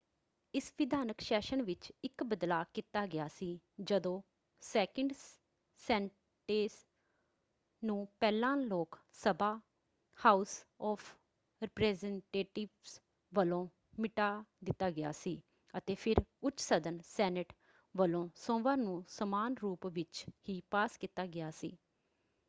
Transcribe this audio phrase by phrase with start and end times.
[0.53, 3.49] ਇਸ ਵਿਧਾਨਕ ਸੈਸ਼ਨ ਵਿੱਚ ਇੱਕ ਬਦਲਾਅ ਕੀਤਾ ਗਿਆ ਸੀ
[3.81, 4.21] ਜਦੋਂ
[4.63, 5.11] ਸੈਕਿੰਡ
[5.81, 6.77] ਸੈਨਟੈਂਸ
[7.83, 9.51] ਨੂੰ ਪਹਿਲਾਂ ਲੋਕ ਸਭਾ
[10.19, 10.57] ਹਾਊਸ
[10.81, 11.13] ਆਫ
[11.61, 12.99] ਰਿਪ੍ਰੈਜੈਨਟੇਟਿਵਸ
[13.31, 13.67] ਵੱਲੋਂ
[13.99, 14.31] ਮਿਟਾ
[14.63, 15.39] ਦਿੱਤਾ ਗਿਆ ਸੀ
[15.73, 17.53] ਅਤੇ ਫਿਰ ਉੱਚ ਸਦਨ ਸੈਨੇਟ
[17.95, 21.77] ਵੱਲੋਂ ਸੋਮਵਾਰ ਨੂੰ ਸਮਾਨ ਰੂਪ ਵਿੱਚ ਹੀ ਪਾਸ ਕੀਤਾ ਗਿਆ ਸੀ।